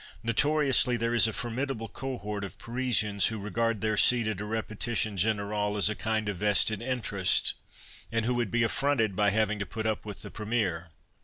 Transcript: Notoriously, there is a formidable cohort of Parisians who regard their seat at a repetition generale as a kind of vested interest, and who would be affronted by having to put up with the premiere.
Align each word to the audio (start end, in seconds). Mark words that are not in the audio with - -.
Notoriously, 0.23 0.97
there 0.97 1.13
is 1.13 1.27
a 1.27 1.31
formidable 1.31 1.87
cohort 1.87 2.43
of 2.43 2.57
Parisians 2.57 3.27
who 3.27 3.37
regard 3.37 3.81
their 3.81 3.97
seat 3.97 4.25
at 4.25 4.41
a 4.41 4.45
repetition 4.45 5.15
generale 5.15 5.77
as 5.77 5.89
a 5.89 5.95
kind 5.95 6.27
of 6.27 6.37
vested 6.37 6.81
interest, 6.81 7.53
and 8.11 8.25
who 8.25 8.33
would 8.33 8.49
be 8.49 8.63
affronted 8.63 9.15
by 9.15 9.29
having 9.29 9.59
to 9.59 9.65
put 9.67 9.85
up 9.85 10.03
with 10.03 10.23
the 10.23 10.31
premiere. 10.31 10.89